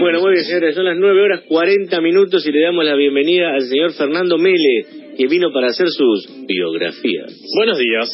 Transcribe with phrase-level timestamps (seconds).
[0.00, 3.54] Bueno, muy bien, señores, son las 9 horas 40 minutos y le damos la bienvenida
[3.54, 7.32] al señor Fernando Mele, que vino para hacer sus biografías.
[7.56, 8.08] Buenos días.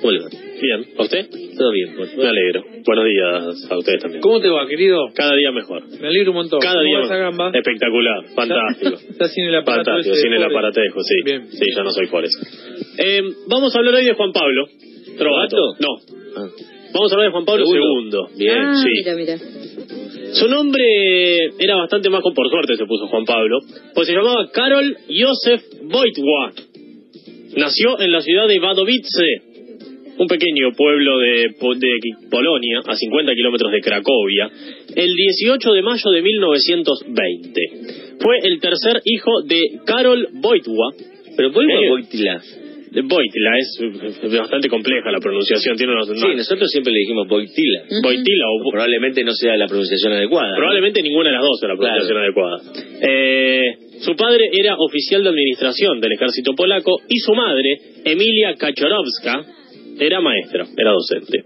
[0.00, 0.28] ¿Cómo le va?
[0.28, 0.84] Bien.
[0.98, 1.26] ¿A usted?
[1.56, 2.62] Todo bien, por Me alegro.
[2.84, 4.22] Buenos días a ustedes también.
[4.22, 4.98] ¿Cómo te va, querido?
[5.14, 5.82] Cada día mejor.
[6.00, 6.60] Me alegro un montón.
[6.60, 7.18] Cada ¿Cómo día mejor.
[7.18, 7.50] gamba?
[7.54, 8.24] Espectacular.
[8.34, 8.96] Fantástico.
[9.10, 11.14] Está sin el aparato Fantástico, sin el aparatejo, sí.
[11.24, 11.46] Bien.
[11.48, 12.34] Sí, ya no soy Forrest.
[12.98, 14.66] Eh, vamos a hablar hoy de Juan Pablo.
[15.16, 15.56] Trovato.
[15.56, 15.76] ¿Trovato?
[15.80, 16.14] No.
[16.36, 16.73] Ah.
[16.94, 18.28] Vamos a hablar de Juan Pablo Segundo.
[18.30, 18.38] II.
[18.38, 18.58] Bien.
[18.58, 18.88] Ah, sí.
[18.94, 19.38] mira, mira.
[20.32, 20.84] Su nombre
[21.58, 23.58] era bastante más con por suerte se puso Juan Pablo,
[23.94, 26.52] pues se llamaba Karol Josef Wojtła.
[27.56, 29.42] Nació en la ciudad de Wadowice,
[30.18, 31.88] un pequeño pueblo de, Po- de
[32.30, 34.50] Polonia, a 50 kilómetros de Cracovia,
[34.96, 37.60] el 18 de mayo de 1920.
[38.20, 40.92] Fue el tercer hijo de Karol Wojtła.
[41.36, 41.88] Pero ¿por qué Eh,
[43.02, 43.50] Boitila?
[43.58, 46.08] es, bastante compleja la pronunciación, tiene unos...
[46.08, 47.82] Sí, nosotros siempre le dijimos Boitila.
[48.02, 50.50] Wojtyla o Probablemente no sea la pronunciación adecuada.
[50.50, 50.56] ¿no?
[50.56, 52.56] Probablemente ninguna de las dos era la pronunciación adecuada.
[53.00, 59.44] Eh, su padre era oficial de administración del ejército polaco y su madre, Emilia Kachorowska,
[59.98, 61.44] era maestra, era docente.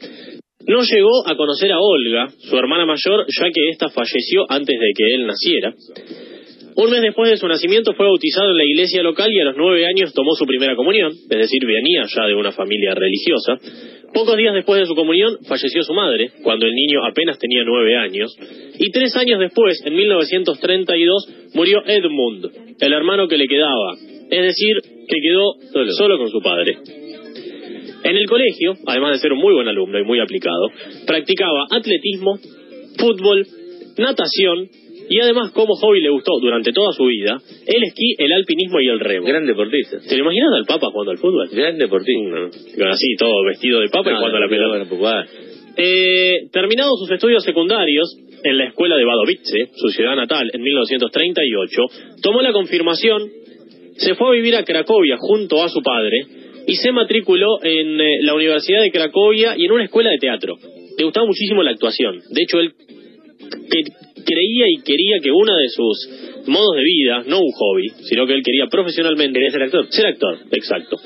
[0.66, 4.92] No llegó a conocer a Olga, su hermana mayor, ya que ésta falleció antes de
[4.94, 5.72] que él naciera.
[6.78, 9.56] Un mes después de su nacimiento fue bautizado en la iglesia local y a los
[9.56, 13.58] nueve años tomó su primera comunión, es decir, venía ya de una familia religiosa.
[14.14, 17.96] Pocos días después de su comunión falleció su madre, cuando el niño apenas tenía nueve
[17.96, 18.32] años.
[18.78, 22.46] Y tres años después, en 1932, murió Edmund,
[22.78, 23.94] el hermano que le quedaba,
[24.30, 24.76] es decir,
[25.08, 25.92] que quedó Solo.
[25.94, 26.78] solo con su padre.
[28.04, 30.70] En el colegio, además de ser un muy buen alumno y muy aplicado,
[31.08, 32.38] practicaba atletismo,
[33.00, 33.44] fútbol,
[33.96, 34.68] natación
[35.08, 38.88] y además como hobby le gustó durante toda su vida el esquí, el alpinismo y
[38.88, 39.26] el remo.
[39.26, 39.98] Gran deportista.
[40.06, 41.48] ¿Te lo imaginas al Papa jugando al fútbol?
[41.50, 42.20] Gran deportista.
[42.78, 44.94] No, así, todo vestido de Papa y No, jugando a la pelota.
[45.02, 45.26] va.
[45.76, 51.82] Eh, terminados sus estudios secundarios en la escuela de Wadowice, su ciudad natal, en 1938,
[52.22, 53.28] tomó la confirmación,
[53.96, 56.24] se fue a vivir a Cracovia junto a su padre
[56.66, 60.56] y se matriculó en eh, la Universidad de Cracovia y en una escuela de teatro.
[60.98, 62.18] Le gustaba muchísimo la actuación.
[62.30, 62.72] De hecho, él
[64.28, 68.34] creía y quería que uno de sus modos de vida, no un hobby, sino que
[68.34, 69.38] él quería profesionalmente...
[69.38, 69.86] ¿Quería ser actor?
[69.90, 70.96] Ser actor, exacto.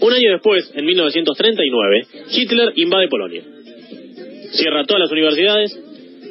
[0.00, 3.42] Un año después, en 1939, Hitler invade Polonia.
[4.52, 5.76] Cierra todas las universidades,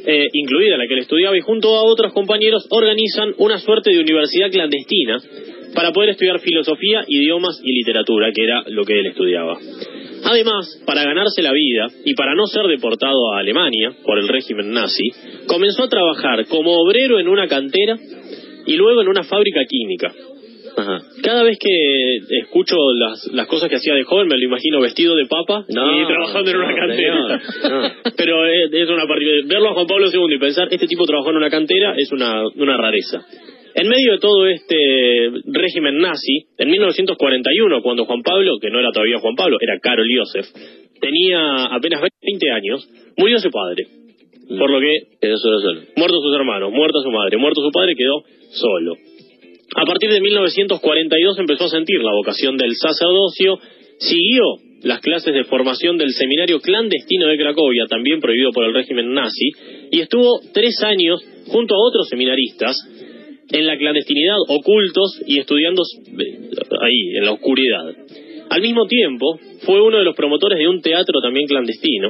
[0.05, 3.99] eh, incluida la que él estudiaba, y junto a otros compañeros organizan una suerte de
[3.99, 5.17] universidad clandestina
[5.73, 9.57] para poder estudiar filosofía, idiomas y literatura, que era lo que él estudiaba.
[10.25, 14.71] Además, para ganarse la vida y para no ser deportado a Alemania por el régimen
[14.71, 15.09] nazi,
[15.47, 17.95] comenzó a trabajar como obrero en una cantera
[18.65, 20.11] y luego en una fábrica química.
[20.77, 20.99] Ajá.
[21.23, 25.15] Cada vez que escucho las, las cosas que hacía de joven, me lo imagino vestido
[25.15, 27.41] de papa No, y trabajando en una cantera.
[27.69, 27.91] no.
[28.17, 29.05] Pero es, es una
[29.45, 32.43] verlo a Juan Pablo II y pensar, este tipo trabajó en una cantera, es una,
[32.55, 33.23] una rareza.
[33.75, 34.77] En medio de todo este
[35.51, 40.07] régimen nazi, en 1941, cuando Juan Pablo, que no era todavía Juan Pablo, era Karol
[40.15, 40.45] Josef,
[41.01, 42.87] tenía apenas 20 años,
[43.17, 43.83] murió su padre.
[44.47, 45.81] Por lo que Quedó solo solo.
[45.97, 48.95] Muertos sus hermanos, muerta su madre, muerto su padre, quedó solo.
[49.75, 53.59] A partir de 1942 empezó a sentir la vocación del sacerdocio,
[53.97, 54.43] siguió
[54.83, 59.49] las clases de formación del seminario clandestino de Cracovia, también prohibido por el régimen nazi,
[59.91, 62.77] y estuvo tres años junto a otros seminaristas
[63.49, 66.49] en la clandestinidad, ocultos y estudiando eh,
[66.81, 67.93] ahí, en la oscuridad.
[68.49, 72.09] Al mismo tiempo, fue uno de los promotores de un teatro también clandestino,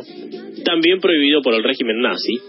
[0.64, 2.40] también prohibido por el régimen nazi,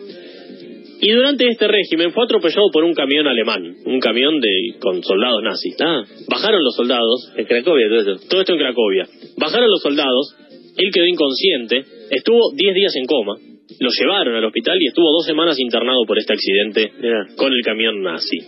[1.01, 5.43] y durante este régimen fue atropellado por un camión alemán, un camión de con soldados
[5.43, 5.77] nazis.
[5.81, 7.87] Ah, Bajaron los soldados, en Cracovia
[8.29, 9.07] todo esto en Cracovia.
[9.37, 10.35] Bajaron los soldados,
[10.77, 13.37] él quedó inconsciente, estuvo 10 días en coma,
[13.79, 16.91] lo llevaron al hospital y estuvo dos semanas internado por este accidente
[17.37, 18.39] con el camión nazi.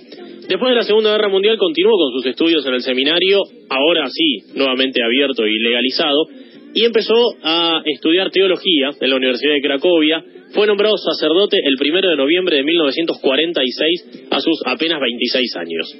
[0.48, 4.54] Después de la Segunda Guerra Mundial continuó con sus estudios en el seminario, ahora sí,
[4.54, 6.26] nuevamente abierto y legalizado,
[6.72, 10.24] y empezó a estudiar teología en la Universidad de Cracovia.
[10.54, 15.96] Fue nombrado sacerdote el primero de noviembre de 1946 a sus apenas 26 años.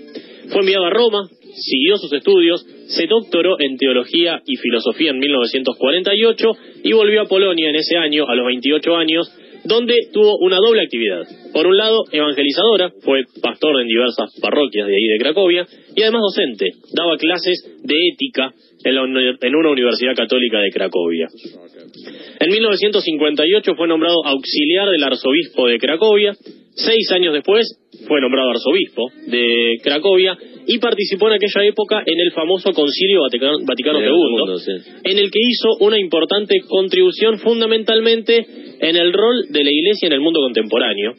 [0.49, 6.49] Fue enviado a Roma, siguió sus estudios, se doctoró en teología y filosofía en 1948
[6.85, 9.31] y volvió a Polonia en ese año, a los 28 años,
[9.65, 11.23] donde tuvo una doble actividad.
[11.53, 16.23] Por un lado, evangelizadora, fue pastor en diversas parroquias de ahí de Cracovia, y además
[16.23, 18.53] docente, daba clases de ética
[18.85, 19.03] en, la
[19.41, 21.29] en una universidad católica de Cracovia.
[22.41, 26.35] En 1958 fue nombrado auxiliar del arzobispo de Cracovia.
[26.75, 27.67] Seis años después
[28.07, 30.39] fue nombrado arzobispo de Cracovia
[30.69, 34.91] y participó en aquella época en el famoso Concilio Vaticano, II, sí.
[35.03, 38.47] en el que hizo una importante contribución fundamentalmente
[38.79, 41.15] en el rol de la Iglesia en el mundo contemporáneo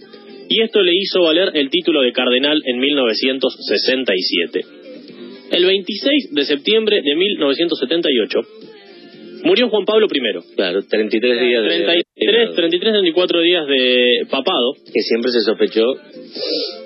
[0.49, 4.61] y esto le hizo valer el título de cardenal en 1967.
[5.51, 8.39] El 26 de septiembre de 1978
[9.43, 10.55] murió Juan Pablo I.
[10.55, 11.69] Claro, 33 días de...
[11.69, 14.73] 33, 33, 34 días de papado.
[14.85, 15.83] Que siempre se sospechó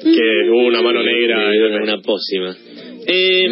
[0.03, 1.51] que hubo una mano negra.
[1.81, 2.55] una pócima.
[3.05, 3.45] Eh,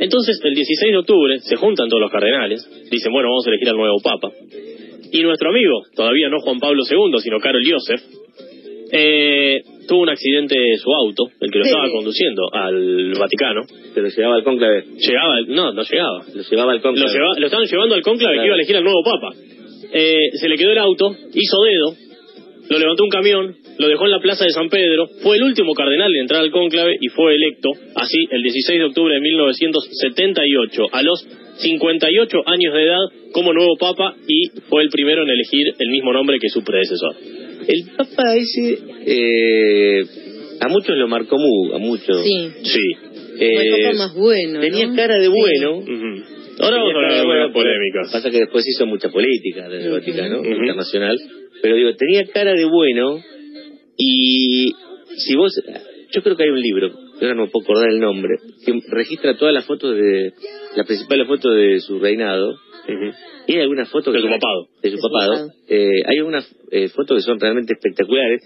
[0.00, 3.68] entonces, el 16 de octubre se juntan todos los cardenales, dicen, bueno, vamos a elegir
[3.68, 4.30] al nuevo papa.
[5.10, 8.00] Y nuestro amigo, todavía no Juan Pablo II, sino Karol Joseph,
[8.92, 13.62] eh, tuvo un accidente de su auto, el que lo estaba conduciendo al Vaticano.
[13.94, 14.84] Pero llegaba al cónclave.
[14.98, 16.24] Llegaba, no, no llegaba.
[16.34, 17.18] Lo llevaba al cónclave.
[17.38, 19.34] Lo, estaban llevando al cónclave que iba a elegir al nuevo papa.
[19.92, 22.08] Eh, se le quedó el auto, hizo dedo,
[22.68, 25.72] lo levantó un camión, lo dejó en la plaza de San Pedro, fue el último
[25.72, 30.82] cardenal en entrar al cónclave y fue electo, así, el 16 de octubre de 1978,
[30.92, 31.26] a los
[31.56, 36.12] 58 años de edad, como nuevo papa y fue el primero en elegir el mismo
[36.12, 37.16] nombre que su predecesor.
[37.68, 40.02] El papa ese, eh,
[40.60, 42.24] a muchos lo marcó muy, a muchos.
[42.24, 42.48] Sí.
[42.64, 42.80] Sí.
[43.40, 44.60] el papa más bueno.
[44.60, 45.84] Tenía cara de bueno.
[46.60, 48.10] Ahora vamos a hablar de polémicas.
[48.12, 51.16] Pasa que después hizo mucha política desde el Vaticano, internacional.
[51.62, 53.18] Pero digo, tenía cara de bueno
[53.96, 54.72] y
[55.16, 55.52] si vos,
[56.12, 56.90] yo creo que hay un libro,
[57.20, 60.32] ahora no me puedo acordar el nombre, que registra todas las fotos de,
[60.76, 62.56] las principales fotos de su reinado.
[63.46, 64.68] Y hay algunas fotos de su papado.
[64.82, 65.50] De su papado.
[65.68, 68.42] Eh, hay algunas eh, fotos que son realmente espectaculares.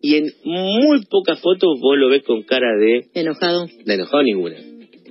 [0.00, 3.06] Y en muy pocas fotos vos lo ves con cara de...
[3.14, 3.66] Enojado.
[3.84, 4.56] De enojado ninguna.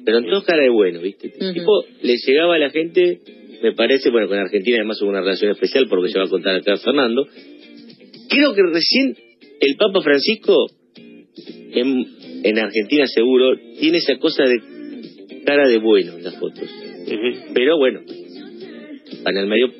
[0.05, 1.29] Pero en todas cara de bueno, ¿viste?
[1.29, 3.19] tipo le llegaba a la gente,
[3.61, 6.55] me parece, bueno, con Argentina además hubo una relación especial porque se va a contar
[6.55, 7.27] acá Fernando.
[8.29, 9.17] Creo que recién
[9.59, 10.67] el Papa Francisco,
[11.73, 16.69] en, Argentina seguro, tiene esa cosa de cara de bueno en las fotos.
[17.53, 18.01] Pero bueno,
[19.25, 19.71] en el medio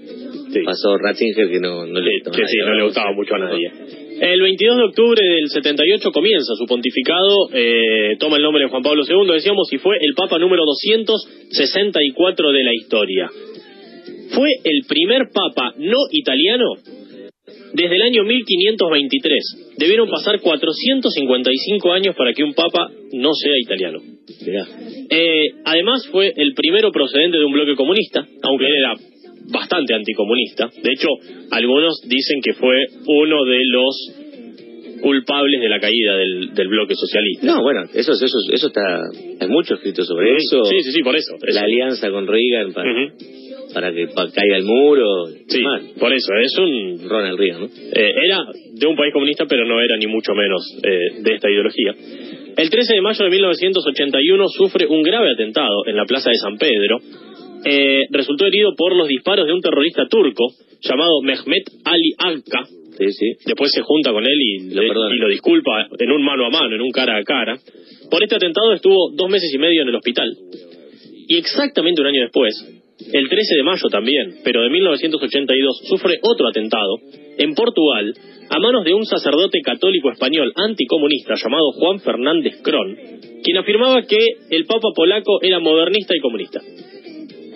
[0.66, 3.72] pasó Ratzinger que no, no le, que sí, no le gustaba mucho a nadie.
[4.20, 8.82] El 22 de octubre del 78 comienza su pontificado, eh, toma el nombre de Juan
[8.82, 13.30] Pablo II, decíamos, y fue el Papa número 264 de la historia.
[14.32, 16.76] Fue el primer Papa no italiano
[17.74, 19.76] desde el año 1523.
[19.78, 24.00] Debieron pasar 455 años para que un papa no sea italiano.
[25.10, 28.94] Eh, además fue el primero procedente de un bloque comunista, aunque él era
[29.52, 30.70] bastante anticomunista.
[30.82, 31.08] De hecho,
[31.52, 34.14] algunos dicen que fue uno de los
[35.02, 37.46] culpables de la caída del, bloque socialista.
[37.46, 38.82] No, bueno, eso, eso, eso está,
[39.40, 40.66] hay mucho escrito sobre eso.
[40.66, 41.36] Sí, sí, sí, por eso.
[41.42, 42.92] La alianza con Reagan para
[43.74, 45.28] para que caiga el muro.
[45.48, 45.62] Sí,
[46.00, 47.08] por eso, es un...
[47.08, 47.68] Ronald Reagan, ¿no?
[47.68, 48.40] Eh, era
[48.72, 51.94] de un país comunista, pero no era ni mucho menos eh, de esta ideología.
[52.58, 56.58] El 13 de mayo de 1981 sufre un grave atentado en la plaza de San
[56.58, 57.00] Pedro.
[57.66, 60.48] Eh, resultó herido por los disparos de un terrorista turco
[60.82, 62.66] llamado Mehmet Ali Alka.
[62.98, 63.26] Sí, sí.
[63.46, 66.76] Después se junta con él y lo, y lo disculpa en un mano a mano,
[66.76, 67.58] en un cara a cara.
[68.10, 70.36] Por este atentado estuvo dos meses y medio en el hospital.
[71.28, 72.56] Y exactamente un año después,
[73.14, 76.98] el 13 de mayo también, pero de 1982, sufre otro atentado
[77.38, 78.14] en Portugal
[78.50, 82.96] a manos de un sacerdote católico español anticomunista llamado Juan Fernández Cron,
[83.44, 84.18] quien afirmaba que
[84.50, 86.62] el Papa polaco era modernista y comunista.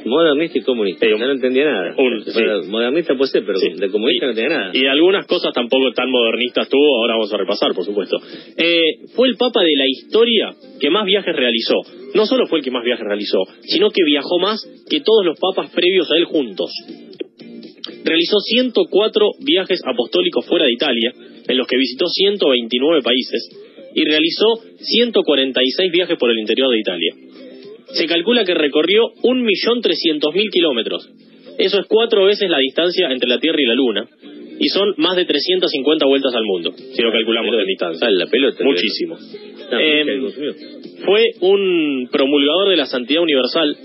[0.06, 1.06] Modernista y comunista.
[1.08, 1.96] no entendía nada.
[2.68, 4.72] Modernista puede ser, pero de comunista no entendía nada.
[4.74, 8.18] Y algunas cosas tampoco tan modernistas tuvo, ahora vamos a repasar, por supuesto.
[8.58, 11.76] Eh, fue el Papa de la historia que más viajes realizó.
[12.14, 15.40] No solo fue el que más viajes realizó, sino que viajó más que todos los
[15.40, 16.72] papas previos a él juntos.
[18.04, 21.14] Realizó 104 viajes apostólicos fuera de Italia,
[21.48, 23.50] en los que visitó 129 países,
[23.94, 27.31] y realizó 146 viajes por el interior de Italia
[27.94, 31.10] se calcula que recorrió 1.300.000 kilómetros.
[31.58, 34.08] Eso es cuatro veces la distancia entre la Tierra y la Luna.
[34.60, 38.08] Y son más de 350 vueltas al mundo, si lo calculamos de distancia.
[38.12, 38.64] la pelota.
[38.64, 39.18] Muchísimo.
[39.72, 40.06] Eh,
[41.04, 43.76] fue un promulgador de la santidad universal,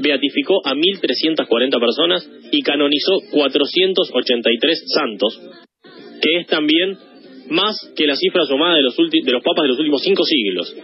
[0.00, 5.40] beatificó a 1.340 personas y canonizó 483 santos,
[6.20, 6.96] que es también
[7.50, 10.74] más que la cifra sumada de los, de los papas de los últimos cinco siglos.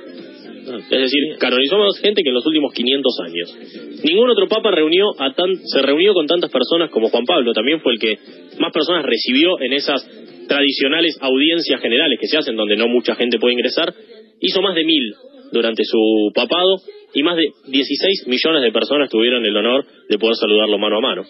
[0.78, 3.56] Es decir, canonizó más gente que en los últimos 500 años.
[4.04, 7.52] Ningún otro papa reunió a tan, se reunió con tantas personas como Juan Pablo.
[7.52, 8.18] También fue el que
[8.58, 10.06] más personas recibió en esas
[10.48, 13.94] tradicionales audiencias generales que se hacen donde no mucha gente puede ingresar.
[14.40, 15.14] Hizo más de mil
[15.52, 16.76] durante su papado
[17.14, 21.00] y más de 16 millones de personas tuvieron el honor de poder saludarlo mano a
[21.00, 21.24] mano.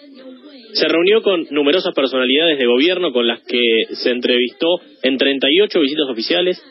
[0.72, 3.58] Se reunió con numerosas personalidades de gobierno con las que
[3.90, 6.62] se entrevistó en 38 visitas oficiales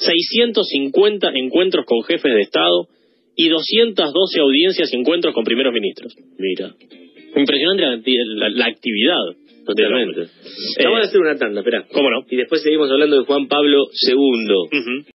[0.00, 2.88] 650 encuentros con jefes de Estado
[3.36, 6.14] y 212 audiencias y encuentros con primeros ministros.
[6.38, 6.74] Mira.
[7.36, 9.36] Impresionante la, actividad.
[9.64, 10.32] Totalmente.
[10.82, 11.86] Vamos a hacer una tanda, espera.
[11.92, 12.24] ¿Cómo no?
[12.28, 15.10] Y después seguimos hablando de Juan Pablo II.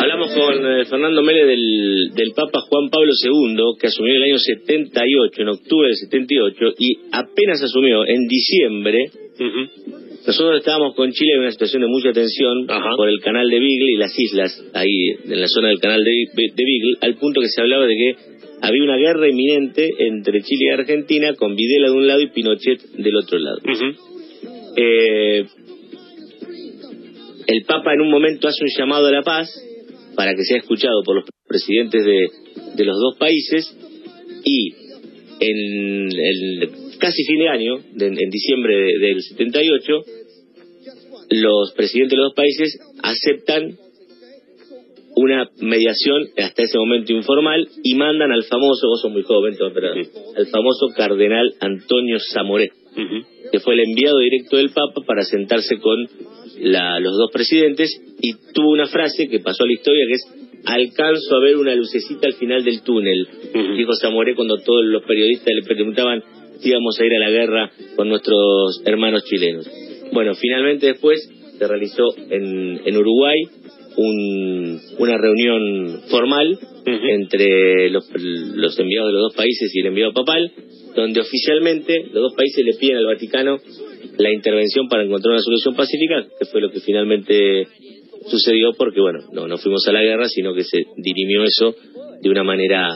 [0.00, 4.30] Hablamos con eh, Fernando Mele del, del Papa Juan Pablo II, que asumió en el
[4.30, 9.10] año 78, en octubre del 78, y apenas asumió en diciembre.
[10.26, 13.92] Nosotros estábamos con Chile en una situación de mucha tensión por el canal de Beagle
[13.92, 17.48] y las islas, ahí en la zona del canal de, de Beagle, al punto que
[17.48, 18.14] se hablaba de que
[18.60, 22.80] había una guerra inminente entre Chile y Argentina, con Videla de un lado y Pinochet
[22.92, 23.58] del otro lado.
[24.76, 25.44] eh,
[27.46, 29.48] el Papa en un momento hace un llamado a la paz
[30.14, 32.28] para que sea escuchado por los presidentes de,
[32.76, 33.74] de los dos países
[34.44, 34.72] y
[35.40, 39.92] en el casi fin de año, en diciembre del 78,
[41.30, 43.76] los presidentes de los dos países aceptan
[45.16, 49.92] una mediación hasta ese momento informal y mandan al famoso, vos sos muy joven, pero
[49.92, 52.70] al famoso cardenal Antonio Zamoré,
[53.50, 55.98] que fue el enviado directo del Papa para sentarse con
[56.60, 57.90] la, los dos presidentes
[58.20, 61.74] y tuvo una frase que pasó a la historia que es alcanzo a ver una
[61.74, 63.26] lucecita al final del túnel,
[63.76, 66.22] dijo Zamoré cuando todos los periodistas le preguntaban
[66.62, 69.68] íbamos a ir a la guerra con nuestros hermanos chilenos.
[70.12, 73.38] Bueno, finalmente después se realizó en, en Uruguay
[73.96, 80.12] un, una reunión formal entre los, los enviados de los dos países y el enviado
[80.12, 80.50] papal,
[80.94, 83.58] donde oficialmente los dos países le piden al Vaticano
[84.18, 87.66] la intervención para encontrar una solución pacífica, que fue lo que finalmente
[88.28, 91.74] sucedió porque, bueno, no, no fuimos a la guerra, sino que se dirimió eso
[92.20, 92.88] de una manera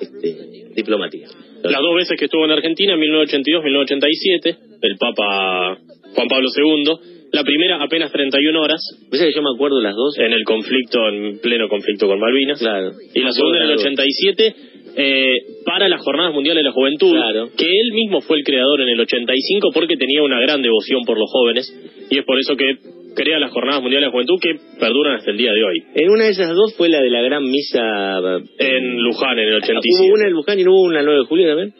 [0.00, 1.28] este, diplomática.
[1.62, 5.78] Las dos veces que estuvo en Argentina, en 1982 1987, el Papa
[6.14, 8.80] Juan Pablo II, la primera apenas 31 horas.
[9.10, 10.18] ¿Ves que yo me acuerdo las dos?
[10.18, 12.58] En el conflicto, en pleno conflicto con Malvinas.
[12.58, 12.90] Claro.
[13.14, 14.54] Y la segunda en el 87
[14.94, 17.48] eh, para las Jornadas Mundiales de la Juventud, claro.
[17.56, 21.18] que él mismo fue el creador en el 85 porque tenía una gran devoción por
[21.18, 21.72] los jóvenes
[22.10, 22.76] y es por eso que
[23.14, 25.82] crea las Jornadas Mundiales de Juventud que perduran hasta el día de hoy.
[25.94, 28.18] En una de esas dos fue la de la gran misa
[28.58, 29.80] en Luján en el 87.
[30.00, 31.74] ¿Hubo una en Luján y no hubo una el 9 de julio también?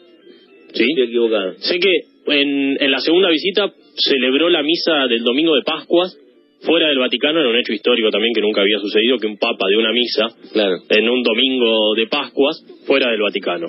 [0.73, 0.85] Sí.
[0.89, 1.53] Estoy equivocado.
[1.57, 1.91] Sé que
[2.27, 6.17] en, en la segunda visita celebró la misa del domingo de Pascuas
[6.63, 9.65] fuera del Vaticano, era un hecho histórico también que nunca había sucedido que un papa
[9.69, 10.77] de una misa claro.
[10.89, 13.67] en un domingo de Pascuas fuera del Vaticano.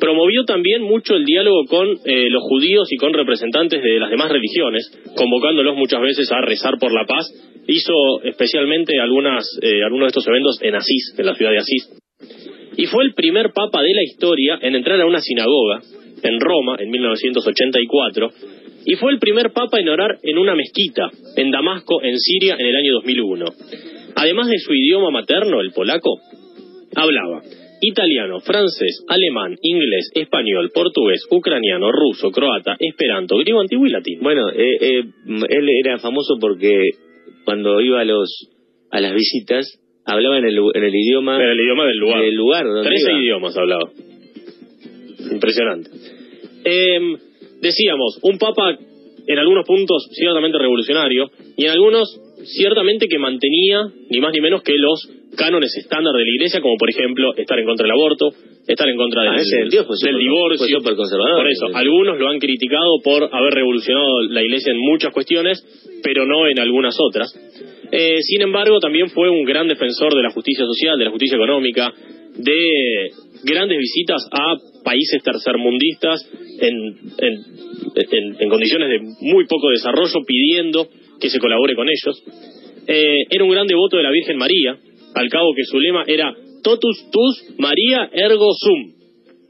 [0.00, 4.30] Promovió también mucho el diálogo con eh, los judíos y con representantes de las demás
[4.30, 7.26] religiones, convocándolos muchas veces a rezar por la paz.
[7.66, 11.88] Hizo especialmente algunas, eh, algunos de estos eventos en Asís, en la ciudad de Asís.
[12.76, 15.80] Y fue el primer papa de la historia en entrar a una sinagoga
[16.22, 18.30] en Roma en 1984
[18.86, 22.66] y fue el primer papa en orar en una mezquita en Damasco, en Siria, en
[22.66, 23.44] el año 2001.
[24.14, 26.18] Además de su idioma materno, el polaco,
[26.94, 27.42] hablaba
[27.80, 34.20] italiano, francés, alemán, inglés, español, portugués, ucraniano, ruso, croata, esperanto, griego antiguo y latín.
[34.20, 35.04] Bueno, eh, eh,
[35.48, 36.80] él era famoso porque
[37.44, 38.50] cuando iba a los
[38.90, 39.66] a las visitas
[40.04, 42.22] hablaba en el, en el idioma en el idioma del lugar.
[42.22, 43.20] Del lugar donde Trece iba.
[43.20, 43.90] idiomas hablaba.
[45.30, 45.90] Impresionante.
[46.64, 47.00] Eh,
[47.60, 48.78] decíamos, un papa
[49.26, 52.08] en algunos puntos ciertamente revolucionario y en algunos
[52.44, 55.06] ciertamente que mantenía ni más ni menos que los
[55.36, 58.30] cánones estándar de la iglesia, como por ejemplo estar en contra del aborto,
[58.66, 60.66] estar en contra del, Ah, ese sentido fue del súper- divorcio.
[60.82, 61.42] fue.
[61.42, 65.62] Por eso, algunos lo han criticado por haber revolucionado la iglesia en muchas cuestiones,
[66.02, 67.28] pero no en algunas otras.
[67.90, 71.36] Eh, sin embargo, también fue un gran defensor de la justicia social, de la justicia
[71.36, 71.92] económica,
[72.36, 73.10] de
[73.44, 74.54] grandes visitas a
[74.84, 76.20] países tercermundistas
[76.60, 76.74] en,
[77.18, 77.34] en,
[78.10, 80.88] en- en condiciones de muy poco desarrollo, pidiendo
[81.20, 82.22] que se colabore con ellos.
[82.86, 84.76] Eh, era un gran devoto de la Virgen María,
[85.14, 88.92] al cabo que su lema era Totus tus María ergo sum,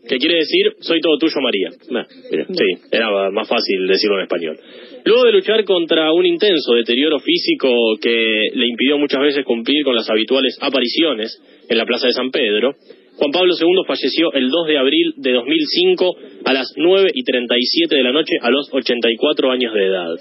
[0.08, 1.70] que quiere decir soy todo tuyo María.
[1.90, 2.06] Mira.
[2.48, 4.58] Sí, era más fácil decirlo en español.
[5.04, 9.94] Luego de luchar contra un intenso deterioro físico que le impidió muchas veces cumplir con
[9.94, 12.74] las habituales apariciones en la Plaza de San Pedro,
[13.16, 17.96] Juan Pablo II falleció el 2 de abril de 2005 a las 9 y 37
[17.96, 20.14] de la noche a los 84 años de edad.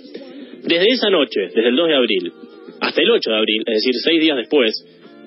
[0.64, 2.32] Desde esa noche, desde el 2 de abril
[2.82, 4.74] hasta el 8 de abril, es decir, seis días después,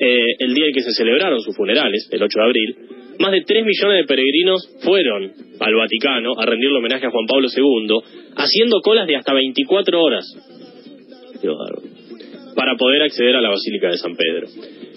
[0.02, 2.76] eh, el día en que se celebraron sus funerales, el 8 de abril,
[3.19, 5.30] más de 3 millones de peregrinos fueron
[5.61, 7.99] al Vaticano a rendirle homenaje a Juan Pablo II,
[8.35, 10.25] haciendo colas de hasta 24 horas
[12.57, 14.47] para poder acceder a la Basílica de San Pedro.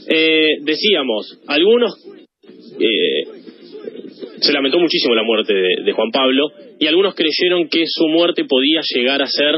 [0.08, 1.96] Eh, decíamos, algunos
[2.80, 3.24] eh,
[4.40, 8.80] se lamentó muchísimo la muerte de, Juan Pablo y algunos creyeron que su muerte podía
[8.96, 9.54] llegar a ser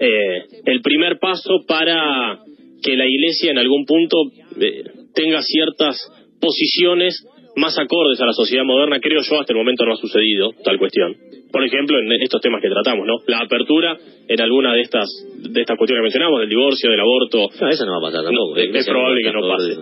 [0.00, 2.38] el primer paso para
[2.82, 4.16] que la Iglesia en algún punto
[4.60, 4.84] eh,
[5.14, 5.96] tenga ciertas
[6.40, 7.24] posiciones
[7.56, 10.78] más acordes a la sociedad moderna, creo yo, hasta el momento no ha sucedido tal
[10.78, 11.16] cuestión.
[11.50, 13.14] Por ejemplo, en estos temas que tratamos, ¿no?
[13.26, 13.96] La apertura
[14.28, 17.48] en alguna de estas de estas cuestiones que mencionamos, del divorcio, del aborto.
[17.60, 18.56] No, eso no va a pasar tampoco.
[18.56, 19.72] es, probable que no pase.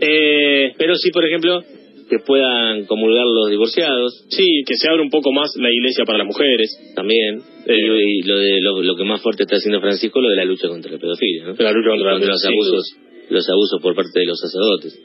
[0.00, 1.60] Eh, pero sí, por ejemplo,
[2.08, 4.24] que puedan comulgar los divorciados.
[4.28, 6.70] Sí, que se abra un poco más la iglesia para las mujeres.
[6.94, 7.42] También.
[7.66, 10.68] Eh, y, lo, de, lo, que más fuerte está haciendo Francisco, lo de la lucha
[10.68, 11.54] contra la pedofilia, ¿no?
[11.58, 12.96] La lucha contra, los abusos,
[13.30, 14.98] los abusos por parte de los sacerdotes.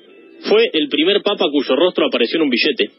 [0.49, 2.89] Fue el primer papa cuyo rostro apareció en un billete.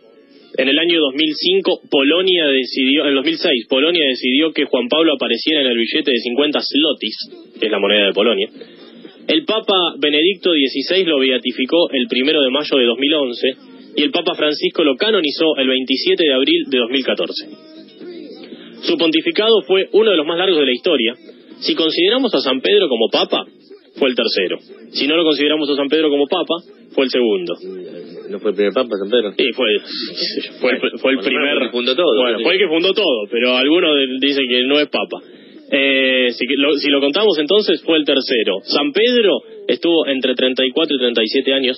[0.56, 5.62] En el año 2005, Polonia decidió, en el 2006, Polonia decidió que Juan Pablo apareciera
[5.62, 7.16] en el billete de 50 slotis,
[7.58, 8.48] que es la moneda de Polonia.
[9.26, 13.48] El Papa Benedicto XVI lo beatificó el primero de mayo de 2011
[13.96, 17.48] y el Papa Francisco lo canonizó el 27 de abril de 2014.
[18.82, 21.14] Su pontificado fue uno de los más largos de la historia.
[21.60, 23.46] Si consideramos a San Pedro como Papa,
[23.96, 24.58] fue el tercero.
[24.92, 26.54] Si no lo consideramos a San Pedro como Papa,
[26.94, 27.54] fue el segundo.
[28.30, 29.32] ¿No fue el primer Papa, San Pedro?
[29.36, 29.66] Sí, fue,
[30.98, 31.58] fue, el primer...
[31.58, 32.20] que fundó todo.
[32.20, 35.22] Bueno, fue el que fundó todo, pero algunos dicen que no es Papa.
[35.70, 38.60] Eh, si, lo, si lo contamos entonces, fue el tercero.
[38.64, 41.76] San Pedro estuvo entre 34 y 37 años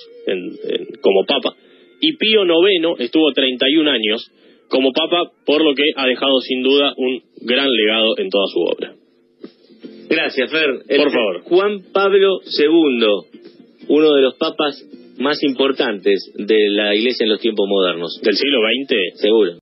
[1.01, 1.55] como Papa
[1.99, 4.31] y Pío IX estuvo 31 años
[4.69, 8.59] como Papa, por lo que ha dejado sin duda un gran legado en toda su
[8.59, 8.93] obra.
[10.09, 10.97] Gracias, Fer.
[10.97, 11.41] por favor.
[11.43, 13.07] Juan Pablo II,
[13.89, 14.83] uno de los papas
[15.17, 18.19] más importantes de la Iglesia en los tiempos modernos.
[18.21, 19.19] ¿Del siglo XX?
[19.19, 19.51] Seguro.